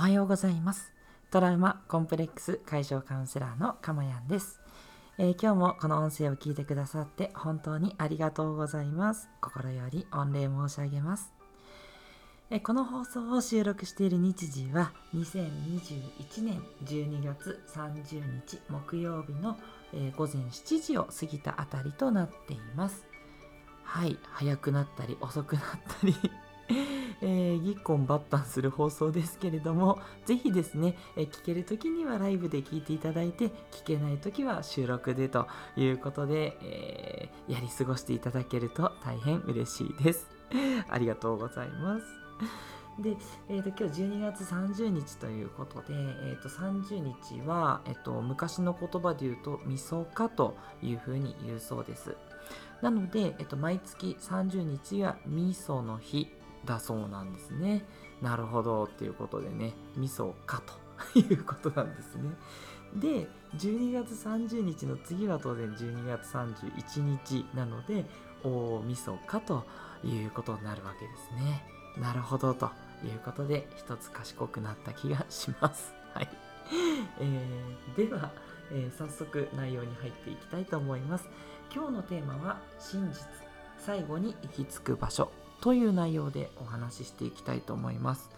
[0.00, 0.94] おはようございます。
[1.30, 4.58] トラウマコンプレックス解消カウンセラーのかまやんです、
[5.18, 9.28] えー、今日もこの音声を聞いてくださって本当にありがとうございます。
[9.42, 11.34] 心より御礼申し上げます。
[12.48, 19.58] えこの放送を収録している日時は2021年12月30日木曜日の、
[19.92, 23.04] えー、午前7時を過ぎたあたりとなっています。
[23.84, 25.62] はい早くなったり遅くなっ
[26.00, 26.14] たり。
[27.22, 40.28] えー、ぎっこんばったんする放送ですけれども、ぜひですね、えー、聞けるときにはライブで聞いていただいて、聞けないときは収録でということで、えー、やり過ごしていただけると大変嬉しいです。
[40.88, 42.04] ありがとうございます。
[42.98, 43.16] で、
[43.48, 52.16] えーと、今日12月30日ということで、えーと、30日は、えーと、昔の言葉で言うと、みそかというふうに言うそうです。
[52.82, 56.30] なので、えー、と毎月30日はみその日
[56.64, 57.84] だそうなんですね。
[58.20, 60.62] なるほどっていうことでね、味噌か
[61.12, 62.30] ということなんですね。
[62.96, 68.04] で、12月30日の次は当然12月31日なので、
[68.42, 69.64] 大晦日と
[70.04, 71.64] いうことになるわけですね。
[71.98, 72.70] なるほどと
[73.04, 75.92] いうことで、一つ賢くなった気がします。
[76.14, 76.28] はい。
[77.20, 78.30] えー、では、
[78.70, 81.28] えー、早速内容に入っていきたいと思います。
[81.74, 83.26] 今日のテーマは真実。
[83.78, 85.30] 最後に行き着く場所
[85.60, 88.30] という内容でお話ししていきたいと思います。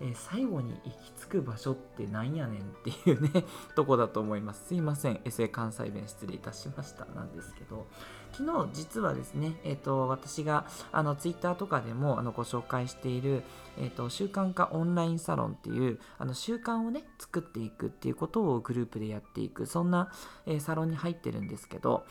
[0.00, 3.44] えー、最後に行き着く場所ってなんやねんっていうね
[3.76, 4.68] とこだと思います。
[4.68, 7.86] すいません、エセ関西弁失礼いたしましたなんですけど、
[8.32, 13.42] 昨日実はですね、え、ー、と、私があのツイッターとかでもあのご紹介している、
[13.78, 20.10] え、ー、と、習慣化オンラインサロンっていうあの習慣をね、作っていくっていうことをグループでやっていく、そんな、
[20.46, 22.06] えー、サロンに入ってるんですけど、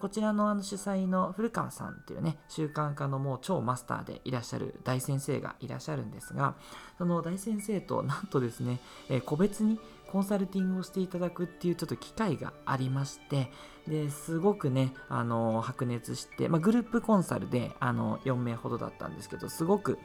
[0.00, 6.54] こちらのあの主催の古川さんっていうね、習慣化のもう超マスターでいらっしゃる大先生がいらっしゃるんですが、
[6.96, 9.78] その大先生となんとですね、え個別に
[10.10, 13.50] コンサルティングをしていただくっていうちょっと機会がありまして、
[13.86, 19.98] ですごくね、あの白熱して、まあ、グループコンサルであの4名ほどだったんですけど、すごく、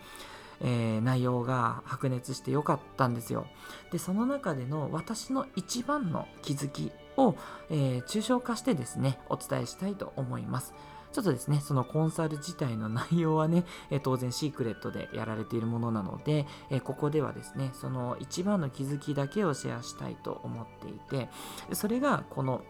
[0.61, 3.47] えー、内容が白熱してよかったんですよ。
[3.91, 7.35] で、その中での私の一番の気づきを、
[7.69, 10.73] えー、抽象化してですね、お伝えしたいと思います。
[11.11, 21.29] ちょっとですね、そのコンサル自体の内容はね、え当然シークレットでやられているものなので、えここではですね、その一番の気づきだけをシェアしたいと思っていて、
[21.73, 22.63] それがこの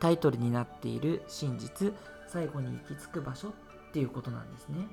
[0.00, 1.94] タイトルになっている真実、
[2.28, 3.52] 最後に行き着く場所っ
[3.92, 4.86] ていうことなんですね。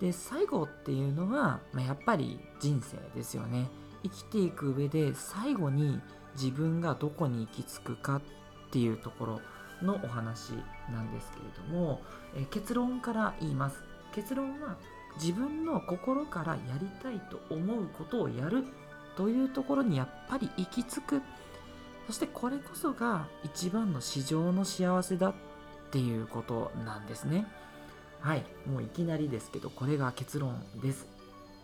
[0.00, 3.68] で、最後っていうのは、まあ、やっぱり人生ですよね。
[4.02, 6.00] 生きていく上で最後に
[6.34, 8.22] 自分がどこに行き着くかっ
[8.70, 9.40] ていうところ
[9.84, 10.52] のお話
[10.90, 12.00] なんですけれども、
[12.36, 13.82] え結論から言います。
[14.14, 14.76] 結論は
[15.16, 18.64] 自分の心からやりたいと思うことをやる
[19.16, 21.22] というところにやっぱり行き着く。
[22.06, 25.34] そしてこれこそが一番の市場の幸せだっ
[25.90, 27.46] ていうことなんですね。
[28.20, 28.44] はい。
[28.66, 31.13] もういきなりですけどこれが結論です。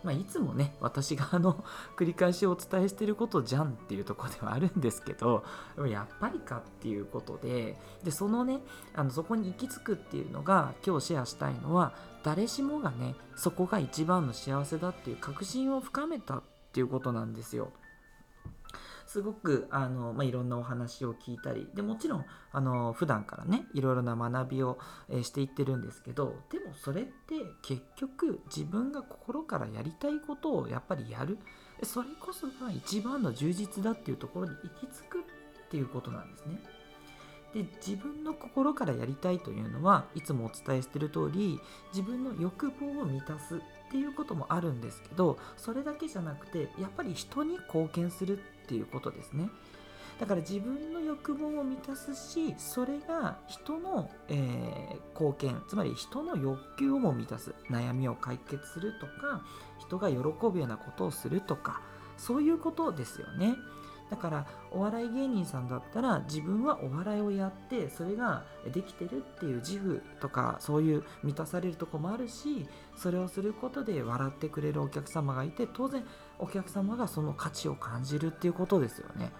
[0.03, 1.63] まあ、いつもね、私があの、
[1.95, 5.43] 繰り返しお伝えしてることじゃんっていうとこではあるんですけど、
[5.87, 8.61] やっぱりかっていうことで、で、そのね、
[8.95, 17.71] あの、そこに行き着くっていうのが、今日シェアしたいのは、誰しもがね、そこが一番の幸せだっていう確信を深めたっていうことなんですよ。
[19.11, 24.79] すごくあの、まあ、いろんなお話を聞いたりでもちろんあの普段からねいろいろな学びを、
[25.09, 27.11] えー、していってるんですけどでもそれって
[27.61, 31.39] 結局自分が心からやりたいことをやっぱりやる
[31.83, 35.23] それこそが一番の充実だっていうところに行き着くっ
[35.69, 36.61] ていうことなんですね。
[37.53, 41.59] で自分の心からやりたいというのはいつもお伝えしている通り
[41.93, 43.59] 自分の欲望を満たすっ
[43.91, 48.39] ていうこともあるんですけどそれだけじゃなくてやっぱり人に貢献する
[48.71, 49.49] っていうことですね。
[50.17, 59.43] だから自分の欲望を満たすしそれが人の、えー、貢献つまり人の欲求をも満たす悩みを解決するとか
[59.79, 61.81] 人が喜ぶようなことをするとか
[62.17, 63.55] そういうことですよね。
[64.11, 72.67] だからお笑い芸人さんだったら自分はお笑いをやってそれができてるっていう自負とかそういう満たされるとこもあるし
[72.97, 76.03] それをすることで笑ってくれるお客様がいて当然
[76.39, 79.31] お客様がその価値を感じるっていうことですよね。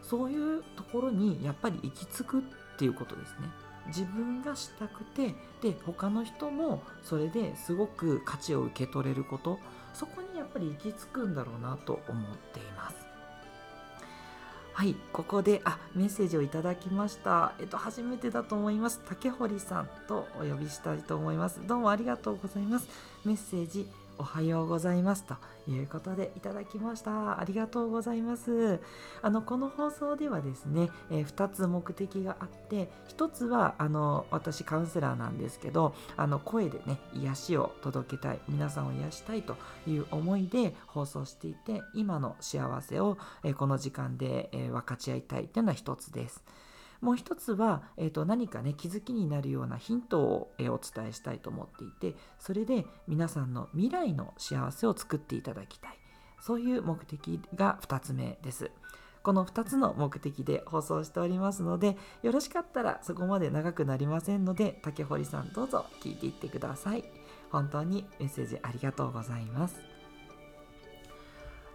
[0.00, 2.42] そういうところにやっぱり行き着くっ
[2.78, 3.48] ていうことですね。
[3.88, 9.58] 自分がしたくてで他の人もそれですごく価値を受け取れること
[9.92, 13.05] そこにやっぱり行き着くんだろうなと思っています。
[14.76, 17.54] はい、ここで、あ、メッセージをいただきました。
[17.58, 19.00] えっと、初めてだと思います。
[19.08, 21.66] 竹堀さんとお呼びしたいと思います。
[21.66, 22.86] どうもありがとうございます。
[23.24, 25.24] メッセージ、おはようございます。
[25.24, 25.36] と
[25.68, 27.38] いうことでいただきました。
[27.38, 28.80] ありがとうございます。
[29.22, 46.42] あのこの放送ではですね、えー、2つ目的があって1つはあの私カウンセラーなんですけどあの声でね癒しを届けたい皆さんを癒したいという思いで放送していて今の幸せを、えー、この時間で、えー、分かち合いたいというのは1つです。
[47.00, 55.98] もう一つは、えー、と何かね気づきになるようなヒントを、え、お伝えしたいと思っていてそれで皆さんの未来の幸せを作っていただきたい。
[56.40, 58.70] そういう目的が2つ目です。
[59.22, 67.04] この2つの目的で放送しておりますのでよろしかったらそこまで長くなりませんので竹堀さんどうぞ聞いていってください。
[67.50, 69.80] 本当にメッセージありがとうございます。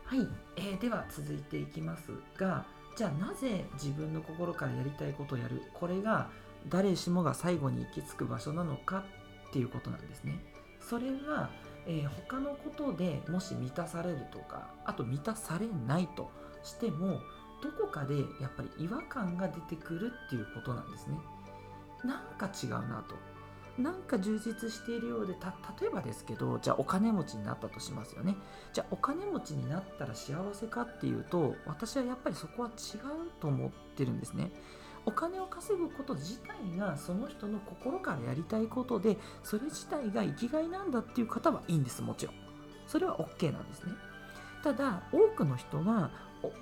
[0.05, 0.27] はい、
[0.57, 2.65] えー、では続いていきますが
[2.95, 5.61] じゃあなぜ自分の心からやりたいことをやる？
[5.73, 6.29] これが
[6.69, 9.05] 誰しもが最後に行き着く場所なのか
[9.49, 10.43] っていうことなんですね。
[10.79, 11.49] それは、
[11.87, 16.29] えー、他のことでもし満たされるとかあと満たされないと
[16.63, 17.21] しても
[17.63, 21.17] どこかでやっぱり違和感が出てくるっていうことなんですね。
[22.03, 23.15] なんか違うなと。
[23.77, 28.35] なんか充実しているようで例えばですけどじゃあお金持ちになったとしますよね。
[28.73, 34.51] じゃあお金持ちになったら幸せかっていうと私はやっぱりそこは違うと思ってるんですね。
[35.05, 42.35] お金を稼ぐこと自体がその人の心からやりたいことでそれ自体が生きがいなんだっていう方はいいんですもちろん。
[42.87, 43.93] それは OK なんですね。
[44.63, 46.11] ただ多くの人は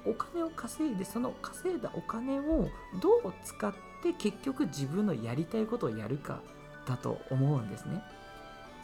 [0.06, 2.70] お金を稼いでその稼いだお金を
[3.02, 3.74] どう使っ
[4.04, 6.42] て結局自分のやりたいことをやるか
[6.90, 8.04] だと思うんですね。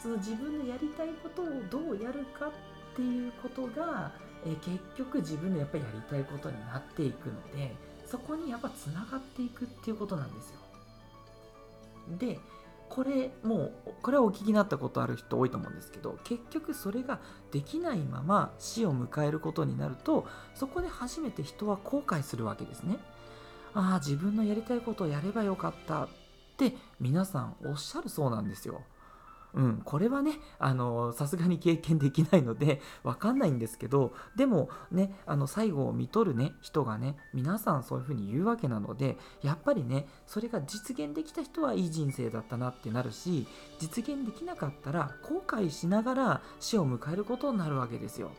[0.00, 2.52] その自分のやりたいことをどうやるかっ
[2.94, 4.12] ていうことが、
[4.46, 7.74] え結局自分のやっぱりやりたいことになっていくので
[8.04, 10.60] そこにやっぱつながっていくっていうことなんですよ。
[12.18, 12.38] で
[12.88, 17.18] これもうこれはお聞きになったことある人多いと思うんですけど結局それが
[17.50, 22.98] できないまま死を迎えることになるとそこで初めて人は後悔するわけですね。
[23.74, 26.08] ああ自分のやりたいことをやればよかった
[26.64, 28.82] って皆さんおっしゃるそうなんですよ。
[29.54, 30.32] うん、これはね、
[31.14, 43.46] さすがに経験できないので、わかんないんですけど、でもね、あの、最後を見とるね、人がね、皆さんそういうふうに言うわけなので、やっぱりね、それが実現できた人はいい人生だったなってなるし、
[43.78, 48.32] 実現できなかったら、後悔しながら死を迎えることになるわけですよ。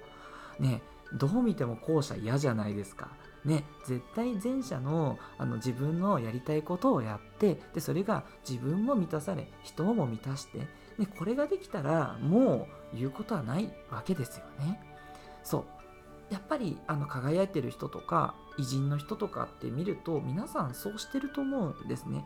[0.60, 3.10] ね、どう見ても後者嫌じゃないですか。
[3.48, 10.60] ね、絶対前者のあの自分のやりたいことをやってでそれが自分も満たされ人も満たして
[11.00, 14.82] でこれができたらもう言うことはないわけですよね。
[15.44, 22.26] そうやっぱりあの輝いてる人とか偉人の人とかって見ると皆さんそうしてると思うんですね。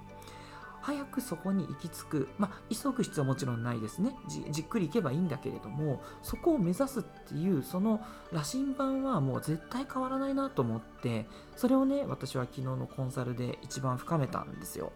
[0.81, 4.15] 早くそこに行き着く、まあ、急ぐ必要はもちろんないですね。
[4.27, 8.01] じっくり行けばいいんだけれどもそこを目指すっていうその
[8.31, 14.91] 羅針盤はもう絶対変わらないなと思ってそれをね私は昨日のコンサルで一番深めたんですよ。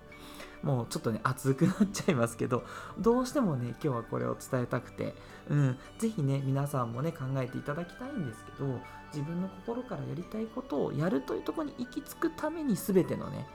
[0.63, 2.63] もうちょっとね熱くなっちゃいますけど
[2.97, 5.13] どうしてもね今日はこれを伝えたくて
[5.47, 8.79] うん是非ね皆さんもね考えていただきたいんですけど
[9.13, 13.45] 自分の心からやりたいことをやるというとこに行き着くために全てのね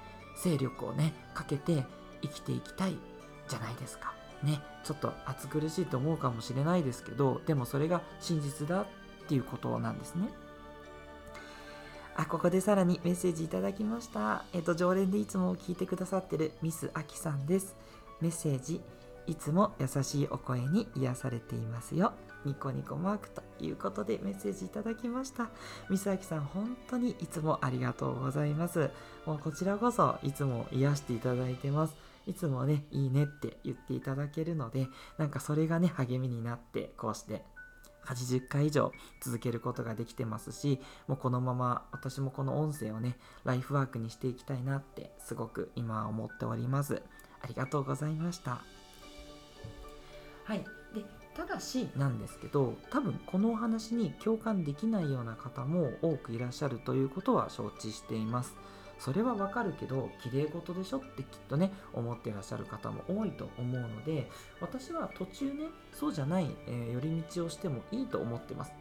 [0.41, 1.85] 勢力をねかけて
[2.23, 2.97] 生きていきたい
[3.49, 4.15] じゃないですか。
[4.43, 8.87] ね、ちょっと暑苦しいと思うかもしれないですけど、でもそれが真実だっ
[9.29, 10.29] ていうことなんですね。
[12.17, 14.45] あ、ここでさらにメッセージいただきました。
[14.53, 17.77] えっと、常連でいつも聞いてくださってるミスアキさんです。
[18.21, 18.81] メッセージ、
[19.27, 22.13] いつも優しいお声に癒されていますよ。
[22.45, 25.51] ニコニコマークということでメッセージいただきました。
[25.89, 28.91] ミスアキさん、本当にいつもありがとうございます。
[29.27, 31.95] もうこちらこそいつも癒していただいてます。
[32.27, 37.45] いつもね、いいねって言っていただけるので、なんかそれがね、励みになって、こうして
[38.05, 47.03] 80回以上続けることができてますし、もうこのまま私もこの音声をね、ライフワークにしていきたいなってすごく今思っております。
[47.43, 48.61] ありがとうございました。
[50.45, 50.65] はい。
[50.95, 58.55] で、ただしなんですけど、多分このお話に共感できないような方も多くいらっしゃるということは承知しています。
[59.01, 64.31] それはわかるけど綺麗事でしょってきっとね思ってらっしゃる方も多いと思うので
[64.61, 68.73] 私は途中ねそうじゃない、えー、寄り道をしてもいいと思ってます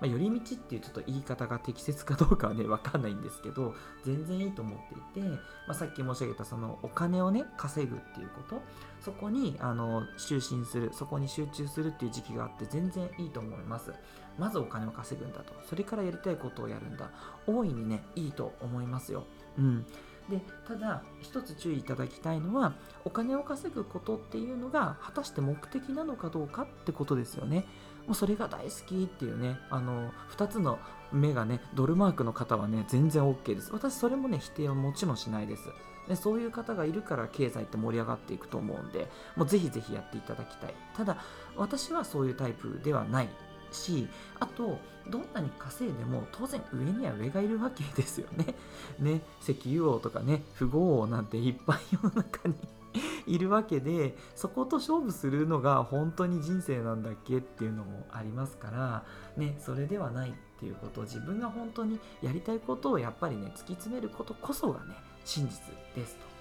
[0.00, 4.78] まあ、寄り道っていうちょっと言い方が適切かどうかはね、 わかんないんですけど、全然いいと思っ
[5.12, 8.60] ていて、まあ、さっき申し上げたそのお金をね、稼ぐっていうこと、
[9.00, 13.92] そこに、あの、就寝する、そこに集中するっていう時期があって全然いいと思います。
[14.38, 15.54] まずお金を稼ぐんだと。
[15.66, 17.10] それからやりたいことをやるんだ。
[17.46, 19.24] 大いにね、いいと思いますよ。
[19.58, 19.86] うん、
[20.28, 27.64] でただ一つ注意いただきたいのはお金を稼ぐことっていうのが果たして目的なのかどうかってことですよね。
[28.06, 30.78] もうそれが大好きっていうねあの2つの
[31.12, 33.72] 目がねドルマークの方はね全然 OK です。
[33.72, 35.62] 私それもね否定はもちろんしないです。
[36.08, 40.74] でそういう方がいるから経済って盛り上がっていくと思うんでもうぜひぜひやっていただきたい。
[40.96, 41.16] ただ
[41.56, 43.28] 私はそういうタイプではない。
[43.72, 44.08] し
[44.40, 48.54] あとどんなに稼いでも当然上には上がいるわけですよね。
[48.98, 52.54] ね石油王とかね富豪王なんていっぱい世の中に
[53.26, 59.04] いるわけでそこと勝負するのが本当に人生なんだっけっていうのもありますから
[59.36, 65.60] ねそれではないっていうこと自分が本当にやりたいことをやっぱりね突き詰めることこそがね真実
[65.94, 66.35] ですと。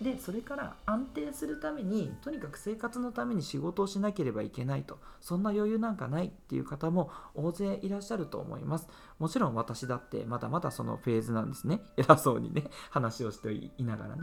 [0.00, 4.98] でそれから安定するためにとにかく生活のために仕事をしなければいけないと。
[5.20, 8.88] そんな余裕なんかないっていう方も大勢いらっしゃると思います。
[9.18, 11.80] もちろん私だってまだまだそのフェーズなんですね。
[11.96, 14.22] 偉そうにね話をしていながらね。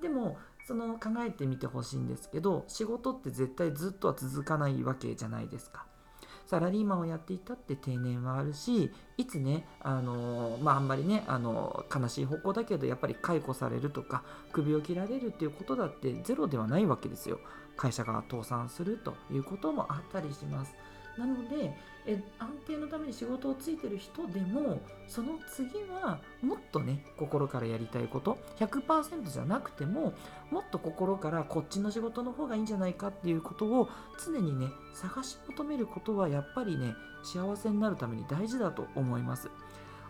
[0.00, 5.84] でもその考えてみてほしいんですけど仕事って絶対ずっとは続かないわけじゃないですか。
[6.46, 14.22] サラリーマンをやっていたって定年はあるしいつねあのまああんまりねあの悲しい方向だけどやっぱり解雇されるとか
[14.52, 17.38] 首を切られるっていうことだってゼロではないわけですよ。
[17.76, 20.74] 会社が倒産するということもあったりします。
[21.18, 30.14] なのでえ安定のために仕事をついてる人でもその次はもっとね心からやりたいこと100%じゃなくても
[30.50, 33.88] もっと心からこっちの仕事の方がいいんじゃないかっていうことを
[34.24, 39.48] 常にね探し求めることはやっぱりね幸せになるために大事だと思います。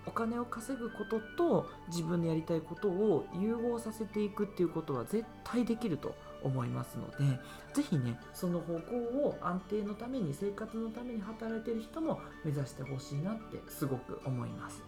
[0.04, 7.38] お金を稼ぐことと自分のやりたいことを融合させていくっていうことは絶対できると思いますので
[7.74, 14.82] 是非ねその方向を安定のために生活のために働いてる人も目指してほしいなってすごく思います。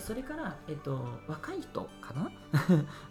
[0.00, 2.30] それから、えっと、若い人かな？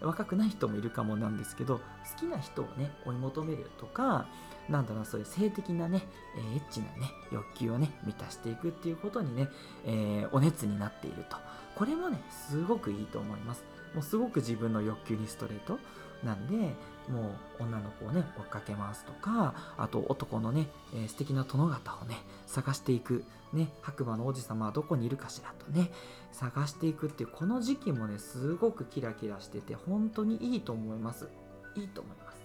[0.00, 1.82] 若くない人もいるかもなんですけど好
[2.18, 4.26] きな人をね追い求めるとか
[4.68, 6.02] なんだろうそういう性的なね、
[6.36, 9.48] えー、エッチなね欲求をね満たしていくっていうことにね、
[9.84, 11.36] えー、お熱になっていると。
[11.74, 13.64] これもねすごくいいと思います。
[13.94, 15.78] もうすごく自分の欲求にストレート。
[16.22, 16.74] なんで
[17.08, 25.90] もう女の子をね追っかけますとかあと男のね、えー、素敵な殿方をね探していくね白馬の王子様はどこにいるかしらとね
[26.32, 31.28] 探していくっていうこの時期もねすごくキラキラしてて本当にいいと思います。
[31.74, 32.38] いいと思います。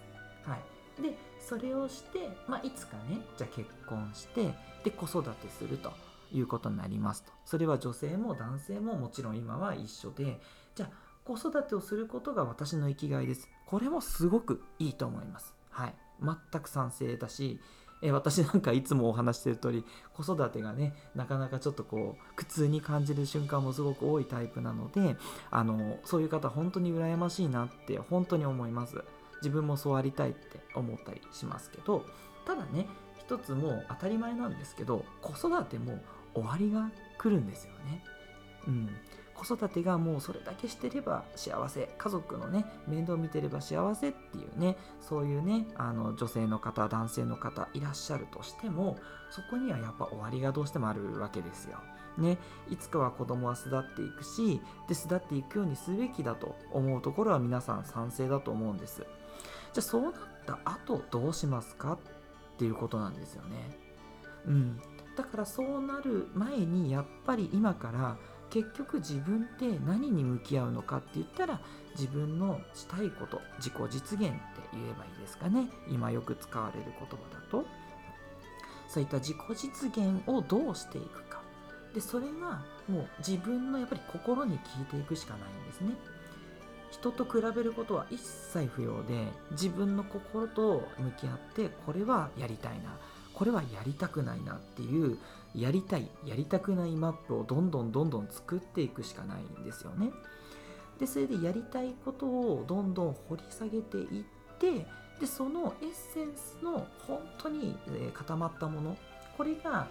[0.48, 1.02] はい。
[1.02, 4.54] でそれをして、まあ、いつかねじゃあ結婚して
[4.84, 5.92] で子育てすると
[6.32, 7.32] いうことになりますと。
[7.44, 10.40] それは女性も男性ももちろん今は一緒で
[10.74, 13.48] じゃあ子育てをすることが私の生きがいです。
[13.66, 15.54] これもすごくいいと思います。
[15.70, 15.94] はい。
[16.22, 17.60] 全く賛成だし、
[18.04, 25.16] え私なんかいつもお話してる通り子育てがねなかなかちょっとこう苦痛に感じる瞬間もすごく多いタイプなので
[25.50, 29.02] あのそういう方本当に羨ましいなって本当に思います
[29.36, 32.04] 自分もそうありたいって思ったりしますけど
[32.46, 32.86] ただね
[33.18, 35.98] 一つもう当たり前なんですけど子育ても
[36.34, 38.04] 終わりが来るんですよね
[38.68, 38.90] うん
[39.34, 48.96] 子育てがもうそれだけしてれば幸せ家族のね面倒見てれば幸せっていうねそういうねあの女性の方男性の方いらっしゃるとしても
[49.30, 51.78] そこにはやっぱ終わりがどうしてもあるわけですよ。
[52.16, 52.38] ね、
[52.70, 58.98] いつかは子供は巣立っていくしで巣立っていくようにすべきだと思うところは皆さん賛成だと思うんです。
[59.00, 59.06] じゃ
[59.78, 60.12] あそうなっ
[60.46, 61.98] た後どうしますかっ
[62.56, 63.76] ていうことなんですよね。
[64.46, 64.80] うん、
[65.16, 68.16] だからそうなる前にやっぱり今から
[68.54, 71.60] 結局自分って何に向き合うのかって言ったら
[71.98, 74.38] 自分のしたいこと自己実現って
[74.72, 75.68] 言えばいいですかね。
[75.90, 77.66] 今よく使われる言葉だと。
[78.88, 81.40] そういった自己実現をどうしていくか。
[81.94, 85.96] でそれがもう自分のやっぱり心に聞いていくしかないんですね。
[86.92, 92.96] 人と比べることは一切不要で自分の心と向き合ってこれはやりたいな。
[93.34, 95.18] これはやりたくないなっていう
[95.54, 100.10] やりたいやりたくないマップをどんどんどんどん作っていくしかないんですよね。
[100.98, 104.24] でそれでやりたいことをどんどん掘り下げていっ
[104.58, 104.86] て
[105.20, 107.76] でそのエッセンスの本当に、
[108.14, 108.96] 固まったもの
[109.36, 109.88] これが、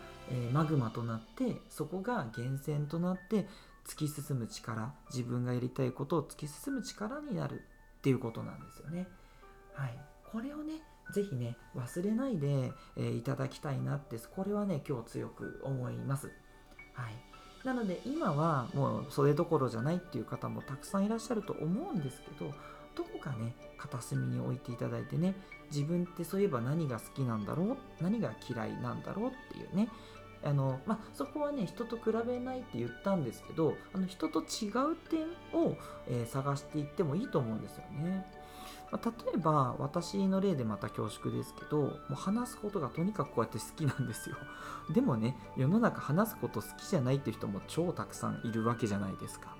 [0.51, 3.47] マグマとなってそこが源泉となって
[3.85, 7.61] 突き進む力自分がやりたいことを突き進む力になる
[7.97, 9.07] っていうことなんですよね。
[9.73, 9.97] はい、
[10.31, 16.31] これをねぜひね、忘れないで、えー、いただきたいなって、これはね、今日強く思います。
[16.93, 17.65] はい。
[17.65, 22.51] なので、今はもうそれどころじゃないっていう方もたくさんいらっしゃると思うんですけど、
[22.95, 25.35] どこかね、片隅に置いていただいてね、
[25.71, 27.77] 自分ってそういえば何が好きなんだろう？
[28.01, 29.89] 何が嫌いなんだろうっていうね、
[30.43, 35.21] あのまあ、そこはね人と比べないって言ったんですけどあの人と違う点
[35.57, 38.25] を、えー、探していってもいいと思うんですよね。
[38.93, 44.35] まあ例えば私の例でまた恐縮ですけどもう話すことがとにかくこうやって好きなんですよ。
[44.93, 49.55] でもね世の中話すこと好きじゃないっていう人も超たくさんいるわけじゃないですか。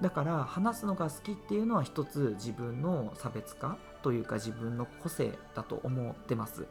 [0.00, 6.66] だから話すのが好きっていうのは一つ自分の差別化というか自分の個性だと思ってます。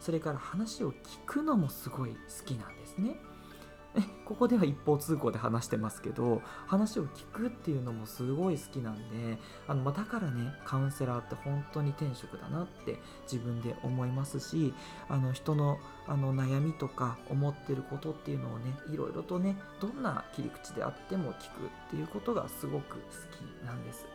[0.00, 3.20] それから話を聞くのもすごい好きなんですね。
[4.24, 14.72] ここでは一方通行で話してますけど話を聞くっていうのもすごい好きなんであの、まあ、だからねカウンセラーって本当に天職だなって自分で思いますし
[15.08, 23.02] あの人のあの悩みとか思ってることっていうのをねいろいろとねどんな切り口であっても聞くっていうことがすごく好
[23.62, 24.06] きなんです。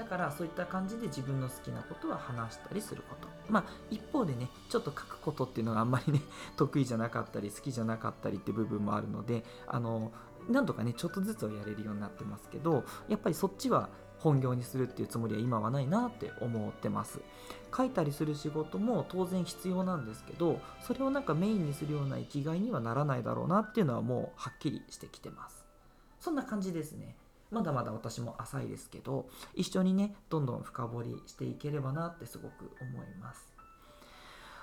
[0.00, 3.28] だからそういった感じで自分の好きなことは話したりすること。
[3.50, 6.22] まあ一方でねちょっと書くことっていうのがあんまりね
[6.56, 10.10] 得意じゃなかったり好きじゃなかったりって部分もあるのであの
[10.48, 13.90] なんとかねちょっとずつはやれるようになってますけどやっぱりそっちは
[14.20, 17.20] 本業にするっていうつもりは今はないなって思ってます。
[17.76, 25.66] 書いたりする仕事も当然必要なんですけどそれをなんかメインにするような生きがいにはならないだろうなっていうのはもうはっきりしてきてます。
[26.18, 27.16] そんな感じですね。
[27.50, 33.50] まだまだ私も浅いですけど一緒にねどんどん深掘りしていければなってすごく思います。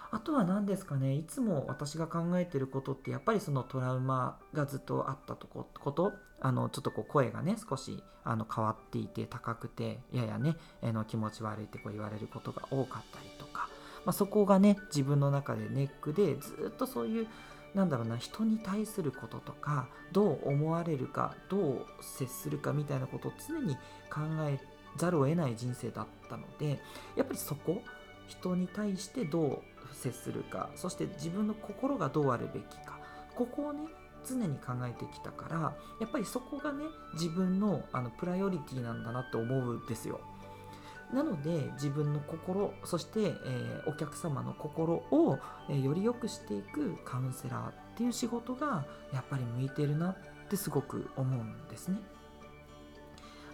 [0.10, 13.70] あとは何ですかねいつも私が考えてることってやっぱりそのトラウマがずっとあったとことあのちょっとこう声がね少しあの変わっていて高くてややねあの気持ち悪いってこう言われることが多かったりとか、
[14.06, 17.28] まあ、そこがね自分の中でネックでずっとそういう
[17.74, 23.76] なんだろうな人に対することとかどう思われるかどう接するかみたいなことを常に
[24.10, 24.60] 考え
[24.98, 26.80] ざるを得ない人生だったので
[27.16, 27.82] やっぱりそこ
[28.28, 29.62] 人に対してどう
[29.94, 33.00] 接するかそして自分の心がどうあるべきか
[33.36, 33.82] ここをね
[34.26, 36.84] 常に考えてきたからやっぱりそこがね
[37.14, 40.20] 自分のあのプライオリティなんだなって思うんですよ。
[41.14, 50.18] なので自分の心そして、えー、お客様の心を、えー、より良くしていくカウンセラーっていう仕事がやっぱり向いてるなっ
[50.50, 51.98] てすごく思うんですね。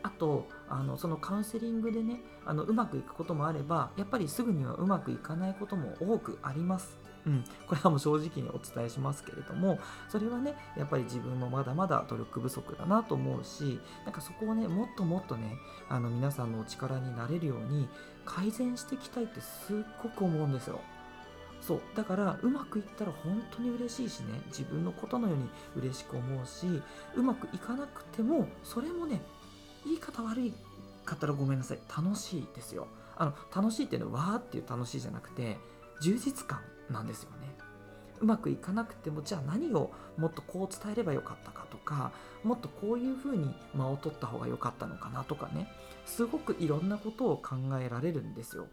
[0.01, 7.02] あとあのそのカウンセリングでねあのうまくいくこともあればやっぱりすぐにはうまくいかないことも多くあります。
[7.25, 15.55] うん、これはもう正直にお伝えしますけれどもそれはねやっぱり自分もまだまだ努力不足だなと思うしなんかそこをねもっともっとね
[15.89, 17.87] あの皆さんのお力になれるように
[18.25, 20.79] 改善していきたいってすっごく思うんですよ。
[21.61, 21.81] そう。
[21.95, 26.81] だからうまくいったら本当に嬉しいしね自分のことのように嬉しく思うし
[27.15, 29.21] うまくいかなくてもそれもね
[29.85, 30.53] 言い方悪い
[31.05, 31.79] かったらごめんなさい。
[31.95, 32.87] 楽しいですよ。
[33.15, 35.57] あの楽しいっていうのはわーっていう楽しいじゃなくて
[36.01, 36.59] 充実感。
[36.89, 37.55] なんですよね。
[38.19, 42.11] うまくいかなくてもじゃあ何をもっとこう伝えればよかったかとか
[42.43, 45.67] もっとこういうふうに間を取った方が良かったのかなとかね。
[46.05, 48.67] すごくいろんなことを考えられるんですよ。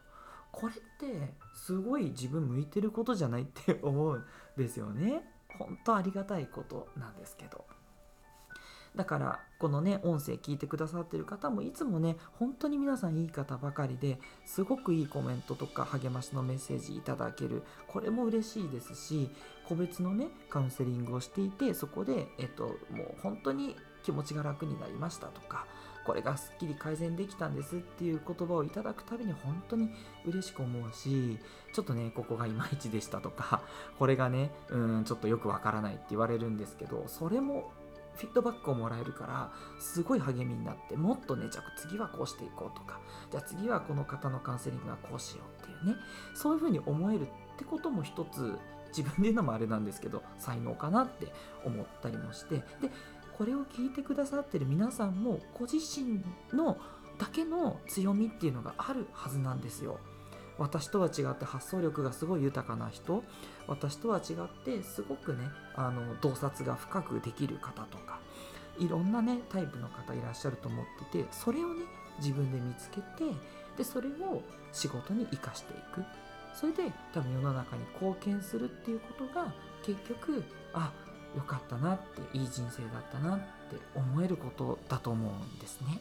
[0.53, 4.25] これってすごい自分向いてることじゃないって思うん
[4.57, 5.23] ですよね。
[5.59, 7.65] 本当ありがたいことなんですけど。
[8.97, 17.63] だからこのね音声聞いてくださってる方もいつもね本当に皆さんいい方ばかりですごくいいコメントとか励ましのメッセージいただける。
[17.89, 19.31] これも嬉しいですし
[19.69, 25.67] 個別のねカウンセリングをしていてそこでえっともう本当に気持ちが楽になりましたとか
[26.05, 29.91] これがすっきり改善できたんですっていう言葉をいただくたびに本当に
[30.25, 31.39] 嬉しく思うし
[31.73, 33.63] ちょっとねここがいまいちでしたとか
[33.99, 37.71] これがねうんちょっとよくわからないって言われるんですけどそれも
[38.21, 45.97] フィッドバックをもらえるからすごい励みになってもっとねじゃあ次はこうしていこうとかじゃあ次はこの方のカウンセリングはこうしようっていうね
[46.35, 51.33] そういうふうに思えるってことも一つ自分で言うのもあれなんですけど才能かなって
[51.65, 52.65] 思ったりもしてで
[53.39, 56.77] これを聞いてくださってる皆さんもご自身の
[57.19, 59.99] だけの強みっていうのがあるはずなんですよ。
[60.61, 63.25] 私とは違って発想力がすごい豊かな人。
[63.67, 68.19] 私とは違ってすごくねあの洞察が深くできる方とか
[68.79, 71.85] いろんなねタイプの方いらっしゃると思っててそれをね
[72.19, 73.05] 自分で見つけて
[73.79, 74.43] でそれを
[74.73, 76.05] 仕事に生かしていく。
[76.53, 80.45] それで多分世の中に貢献するっていうことが結局
[80.75, 80.93] あ
[81.35, 83.45] よかったなっていい人生だったなって
[83.95, 86.01] 思えることだと思うんですね。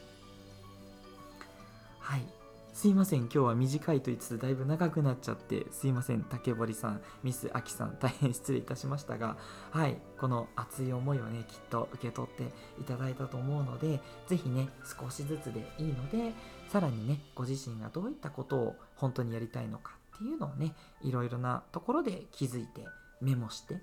[1.99, 2.38] はい。
[2.71, 3.21] すいません。
[3.21, 6.23] 今日は短いと言いつつだいぶ長くなっちゃってすいません。
[6.23, 9.37] 竹堀さんミスアキさん大変失礼いたしましたが
[9.71, 9.97] はい。
[10.17, 12.43] この熱い思いをねきっと受け取って
[12.79, 16.33] いただいたと思うので是非ね少しずつでいいので
[16.69, 22.85] さらにねご自身がどういったことを本当にやりたいのかっていうのをねいろいろなところで気づいて
[23.19, 23.81] メモして、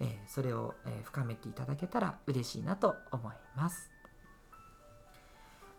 [0.00, 3.90] えー、それを、えー、深めていただけたら嬉しいなと思います。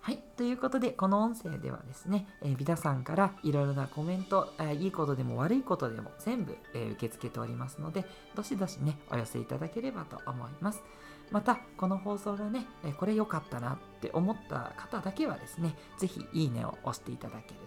[0.08, 10.82] はい、ということでこの音声ではですね、えー皆さんからいろいろなコメント、えーいいことでも悪いことでも全部、えー受け付けておりますのでどしどしねお寄せいただければと思います。
[11.30, 17.60] またこの放送がね、えこれ良かったなって思った方だけはですねぜひいいねを押していただける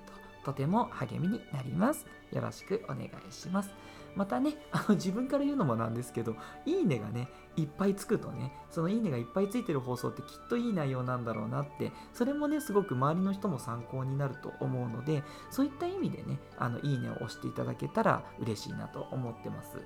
[0.43, 2.07] ととても励みになります。
[2.33, 3.69] よろしくお願いします。
[4.15, 19.79] またね あの自分から言うのもなんですけどいいねがねいっぱいつくとねそのいいねがいっぱいついてる放送ってきっといい内容なんだろうなってそれもねすごく周りの人も参考になると思うのでそういった意味でねあのいいねを押していただけたら嬉しいなと思ってます。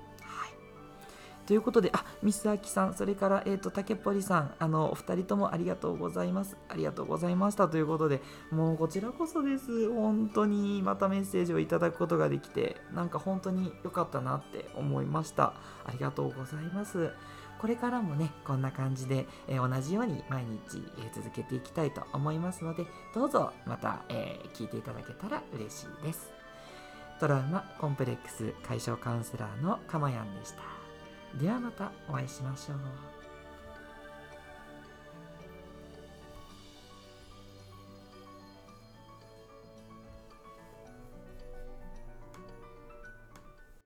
[1.45, 6.57] ということで、あ、ミスアキさん、それから、えっ、と、竹堀さん、あの、お二人ともありがとうございます。
[6.69, 7.67] ありがとうございました。
[7.67, 9.91] ということで、もうこちらこそです。
[9.91, 15.53] 本当にまたメッセージをいただくことができて、なんか本当に良かったなって思いました。
[15.85, 17.11] ありがとうございます。
[17.59, 26.31] これからもね、こんな感じで、えー同じように毎日、えー続けていきたいと思いますので、どうぞまた、えー聞いていただけたら嬉しいです。
[27.19, 30.74] トラウマコンプレックス解消カウンセラーのかまやんでした。
[31.41, 33.14] ではまたお会いしましょう。